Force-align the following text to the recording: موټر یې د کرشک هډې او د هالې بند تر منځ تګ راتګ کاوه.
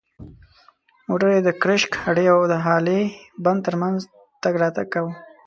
موټر 1.07 1.27
یې 1.35 1.41
د 1.47 1.49
کرشک 1.61 1.91
هډې 2.03 2.25
او 2.33 2.39
د 2.51 2.53
هالې 2.65 3.01
بند 3.43 3.59
تر 3.65 3.75
منځ 3.81 3.97
تګ 4.43 4.53
راتګ 4.61 4.87
کاوه. 4.93 5.11